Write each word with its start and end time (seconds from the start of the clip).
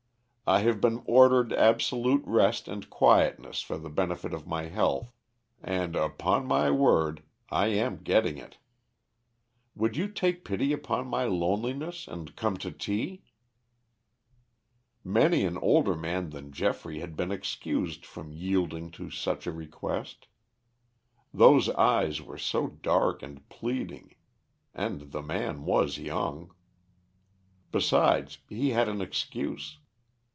I 0.47 0.59
have 0.63 0.81
been 0.81 1.01
ordered 1.05 1.53
absolute 1.53 2.23
rest 2.25 2.67
and 2.67 2.89
quietness 2.89 3.61
for 3.61 3.77
the 3.77 3.89
benefit 3.89 4.33
of 4.33 4.45
my 4.45 4.63
health 4.63 5.13
and, 5.63 5.95
upon 5.95 6.45
my 6.45 6.69
word, 6.69 7.23
I 7.49 7.67
am 7.67 8.03
getting 8.03 8.37
it. 8.37 8.57
Would 9.75 9.95
you 9.95 10.09
take 10.09 10.43
pity 10.43 10.73
upon 10.73 11.07
my 11.07 11.23
loneliness 11.23 12.05
and 12.05 12.35
come 12.35 12.57
to 12.57 12.69
tea?" 12.69 13.23
Many 15.05 15.45
an 15.45 15.57
older 15.59 15.95
man 15.95 16.31
than 16.31 16.51
Geoffrey 16.51 16.99
had 16.99 17.15
been 17.15 17.31
excused 17.31 18.05
from 18.05 18.33
yielding 18.33 18.91
to 18.91 19.09
such 19.09 19.47
a 19.47 19.53
request. 19.53 20.27
Those 21.33 21.69
eyes 21.69 22.21
were 22.21 22.37
so 22.37 22.67
dark 22.67 23.23
and 23.23 23.47
pleading, 23.47 24.15
and 24.73 25.13
the 25.13 25.21
man 25.21 25.63
was 25.63 25.97
young. 25.97 26.53
Besides, 27.71 28.39
he 28.49 28.71
had 28.71 28.89
an 28.89 28.99
excuse. 28.99 29.77